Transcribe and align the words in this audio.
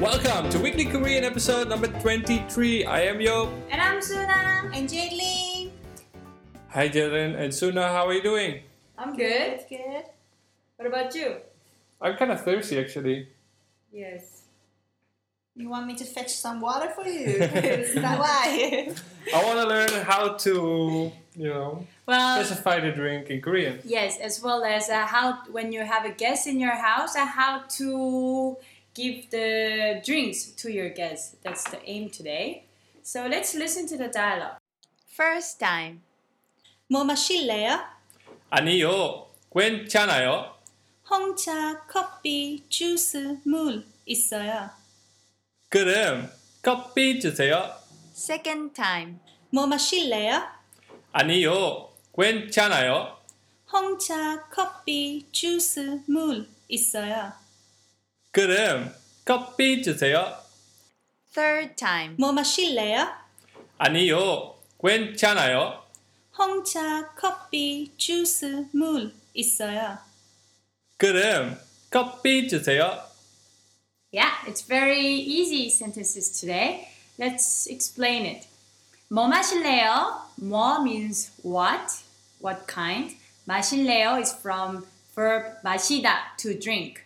Welcome 0.00 0.48
to 0.50 0.58
Weekly 0.58 0.86
Korean 0.86 1.24
episode 1.24 1.68
number 1.68 1.86
23. 1.86 2.84
I 2.86 3.00
am 3.02 3.20
Yo. 3.20 3.52
And 3.70 3.80
I'm 3.80 4.00
Suna. 4.00 4.70
And 4.72 4.88
Jadlene. 4.88 5.70
Hi 6.70 6.88
Jaren 6.88 7.36
and 7.38 7.52
Suna, 7.54 7.88
how 7.88 8.06
are 8.06 8.12
you 8.14 8.22
doing? 8.22 8.62
I'm 8.96 9.14
good. 9.14 9.60
Good. 9.68 10.04
What 10.76 10.86
about 10.86 11.14
you? 11.14 11.36
I'm 12.00 12.16
kind 12.16 12.32
of 12.32 12.40
thirsty 12.42 12.78
actually. 12.78 13.28
Yes. 13.92 14.42
You 15.54 15.68
want 15.68 15.86
me 15.86 15.94
to 15.96 16.04
fetch 16.04 16.30
some 16.32 16.60
water 16.60 16.88
for 16.90 17.04
you? 17.06 17.26
Is 17.26 17.94
that 17.94 18.18
why? 18.18 18.88
I 19.34 19.44
want 19.44 19.58
to 19.60 19.66
learn 19.66 20.04
how 20.04 20.34
to, 20.34 21.12
you 21.36 21.48
know, 21.48 21.86
Well, 22.06 22.42
specify 22.42 22.80
the 22.80 22.92
drink 22.92 23.28
in 23.28 23.40
Korean. 23.42 23.80
yes, 23.84 24.18
as 24.18 24.42
well 24.42 24.64
as 24.64 24.88
uh, 24.88 25.04
how 25.06 25.40
when 25.50 25.72
you 25.72 25.80
have 25.84 26.04
a 26.06 26.10
guest 26.12 26.46
in 26.46 26.58
your 26.58 26.74
house, 26.76 27.16
uh, 27.16 27.26
how 27.26 27.62
to 27.76 28.56
give 28.99 29.29
the 29.29 30.01
drinks 30.05 30.51
to 30.57 30.71
your 30.71 30.89
guests. 30.89 31.35
That's 31.43 31.63
the 31.69 31.79
aim 31.85 32.09
today. 32.09 32.65
So 33.03 33.27
let's 33.27 33.53
listen 33.53 33.87
to 33.87 33.97
the 33.97 34.07
dialogue. 34.07 34.57
First 35.15 35.59
time. 35.59 36.01
뭐 36.87 37.03
마실래요? 37.03 37.79
아니요, 38.49 39.27
괜찮아요. 39.51 40.53
홍차, 41.09 41.85
커피, 41.87 42.63
주스, 42.69 43.37
물 43.43 43.85
있어요. 44.05 44.69
그럼 45.69 46.31
커피 46.61 47.19
주세요. 47.19 47.73
Second 48.13 48.73
time. 48.73 49.19
뭐 49.51 49.67
마실래요? 49.67 50.43
아니요, 51.11 51.89
괜찮아요. 52.17 53.17
홍차, 53.71 54.47
커피, 54.49 55.27
주스, 55.31 56.01
물 56.07 56.47
있어요. 56.67 57.33
그럼 58.31 58.93
커피 59.23 59.81
주세요. 59.81 60.37
Third 61.33 61.75
time. 61.75 62.15
뭐 62.17 62.31
마실래요? 62.31 63.07
아니요, 63.77 64.55
괜찮아요. 64.81 65.83
홍차, 66.37 67.13
커피, 67.15 67.91
주스, 67.97 68.67
물 68.73 69.13
있어요. 69.33 69.97
그럼 70.97 71.59
커피 71.89 72.47
주세요. 72.47 73.01
Yeah, 74.11 74.31
it's 74.47 74.61
very 74.61 75.01
easy 75.01 75.69
sentences 75.69 76.29
today. 76.39 76.87
Let's 77.17 77.67
explain 77.67 78.25
it. 78.25 78.47
뭐 79.09 79.27
마실래요? 79.27 80.21
뭐 80.37 80.81
means 80.81 81.31
what, 81.43 82.03
what 82.41 82.65
kind. 82.67 83.15
마실래요 83.45 84.19
is 84.19 84.33
from 84.41 84.85
verb 85.15 85.61
마시다, 85.63 86.35
to 86.37 86.57
drink. 86.59 87.01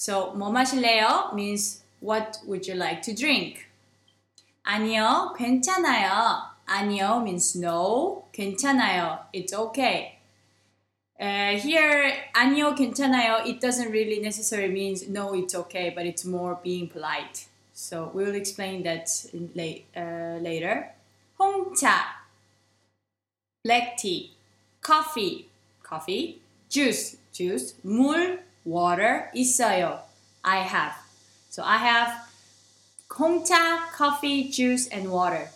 So 0.00 0.34
뭐 0.36 0.50
마실래요 0.50 1.34
means 1.34 1.82
what 2.00 2.38
would 2.46 2.66
you 2.66 2.76
like 2.76 3.02
to 3.02 3.14
drink? 3.14 3.66
아니요, 4.64 5.34
괜찮아요. 5.36 6.54
아니요 6.66 7.22
means 7.22 7.58
no. 7.58 8.26
괜찮아요, 8.36 9.20
it's 9.32 9.54
okay. 9.54 10.18
Uh, 11.18 11.56
here, 11.56 12.12
아니요, 12.34 12.74
괜찮아요, 12.76 13.46
it 13.46 13.58
doesn't 13.58 13.90
really 13.90 14.20
necessarily 14.20 14.70
means 14.70 15.08
no, 15.08 15.32
it's 15.34 15.54
okay, 15.54 15.90
but 15.94 16.04
it's 16.04 16.26
more 16.26 16.58
being 16.62 16.88
polite. 16.88 17.46
So 17.72 18.10
we 18.12 18.24
will 18.24 18.34
explain 18.34 18.82
that 18.82 19.08
in 19.32 19.50
late, 19.54 19.86
uh, 19.96 20.38
later. 20.42 20.92
홍차, 21.38 22.04
black 23.64 23.96
tea, 23.96 24.32
coffee, 24.82 25.48
coffee, 25.82 26.42
juice, 26.68 27.16
juice, 27.32 27.74
물, 27.82 28.40
water 28.65 29.29
있어요. 29.35 29.99
I 30.43 30.61
have. 30.61 30.95
So 31.49 31.63
I 31.63 31.77
have 31.77 32.31
홍차, 33.09 33.91
coffee, 33.91 34.49
juice, 34.49 34.87
and 34.87 35.11
water. 35.11 35.49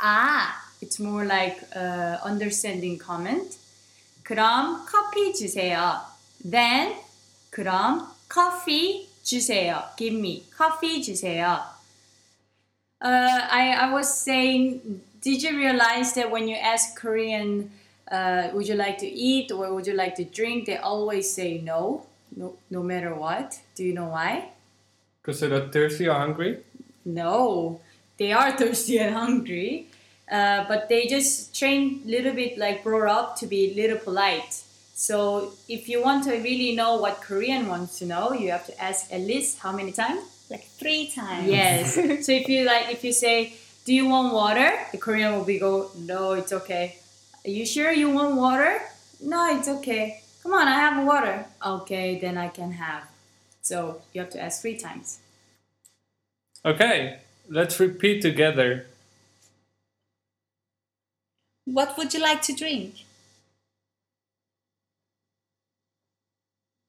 Ah, 0.00 0.72
it's 0.80 0.98
more 0.98 1.24
like 1.24 1.62
uh, 1.76 2.18
understanding 2.24 2.98
comment. 2.98 3.58
그럼 4.24 4.86
커피 4.86 5.34
주세요. 5.34 6.00
Then 6.42 6.94
그럼 7.50 8.08
커피 8.28 9.08
주세요. 9.22 9.84
Give 9.96 10.14
me 10.14 10.44
coffee 10.56 11.00
주세요. 11.02 11.60
Uh, 13.00 13.40
I, 13.50 13.72
I 13.72 13.92
was 13.92 14.12
saying, 14.12 15.02
did 15.20 15.42
you 15.42 15.56
realize 15.56 16.14
that 16.14 16.30
when 16.30 16.48
you 16.48 16.56
ask 16.56 16.96
Korean 16.96 17.70
uh, 18.10 18.48
would 18.52 18.68
you 18.68 18.74
like 18.74 18.98
to 18.98 19.06
eat 19.06 19.50
or 19.50 19.72
would 19.74 19.86
you 19.86 19.94
like 19.94 20.14
to 20.16 20.24
drink, 20.24 20.66
they 20.66 20.76
always 20.76 21.32
say 21.32 21.60
no, 21.60 22.06
no, 22.36 22.56
no 22.70 22.82
matter 22.82 23.14
what. 23.14 23.58
Do 23.74 23.84
you 23.84 23.94
know 23.94 24.08
why? 24.08 24.50
Because 25.22 25.40
they're 25.40 25.68
thirsty 25.68 26.08
or 26.08 26.14
hungry. 26.14 26.58
No, 27.04 27.80
they 28.18 28.32
are 28.32 28.52
thirsty 28.56 28.98
and 28.98 29.14
hungry, 29.14 29.88
uh, 30.30 30.64
but 30.68 30.88
they 30.88 31.06
just 31.06 31.58
train 31.58 32.02
little 32.04 32.34
bit 32.34 32.58
like 32.58 32.82
brought 32.82 33.08
up 33.08 33.36
to 33.38 33.46
be 33.46 33.74
little 33.74 33.98
polite. 33.98 34.62
So 34.94 35.52
if 35.68 35.88
you 35.88 36.02
want 36.02 36.24
to 36.24 36.32
really 36.32 36.76
know 36.76 36.96
what 36.96 37.20
Korean 37.20 37.68
wants 37.68 37.98
to 37.98 38.06
know, 38.06 38.32
you 38.32 38.50
have 38.52 38.66
to 38.66 38.80
ask 38.80 39.12
at 39.12 39.20
least 39.20 39.58
how 39.58 39.72
many 39.72 39.92
times? 39.92 40.22
Like 40.50 40.64
three 40.64 41.10
times. 41.10 41.48
Yes. 41.48 41.94
so 42.26 42.32
if 42.32 42.48
you 42.48 42.64
like, 42.64 42.92
if 42.92 43.02
you 43.02 43.12
say, 43.12 43.54
"Do 43.86 43.94
you 43.94 44.06
want 44.06 44.32
water?" 44.34 44.70
The 44.92 44.98
Korean 44.98 45.32
will 45.32 45.44
be 45.44 45.58
go, 45.58 45.90
"No, 45.96 46.34
it's 46.34 46.52
okay." 46.52 46.98
Are 47.45 47.49
you 47.49 47.65
sure 47.65 47.91
you 47.91 48.09
want 48.09 48.35
water? 48.35 48.81
No, 49.21 49.47
it's 49.57 49.67
okay. 49.67 50.21
Come 50.43 50.53
on, 50.53 50.67
I 50.67 50.75
have 50.75 51.05
water. 51.05 51.45
Okay, 51.65 52.19
then 52.19 52.37
I 52.37 52.49
can 52.49 52.71
have. 52.73 53.03
So 53.61 54.01
you 54.13 54.21
have 54.21 54.29
to 54.31 54.41
ask 54.41 54.61
three 54.61 54.77
times. 54.77 55.19
Okay, 56.65 57.19
let's 57.49 57.79
repeat 57.79 58.21
together. 58.21 58.87
What 61.65 61.97
would 61.97 62.13
you 62.13 62.19
like 62.19 62.41
to 62.43 62.53
drink? 62.53 63.05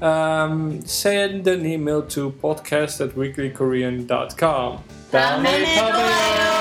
um, 0.00 0.80
send 0.86 1.46
an 1.48 1.66
email 1.66 2.00
to 2.02 2.30
podcast 2.40 3.02
at 3.04 3.14
weeklykorean.com. 3.14 4.78
다음에 5.10 5.74
또 5.76 5.88
봐요. 5.88 6.51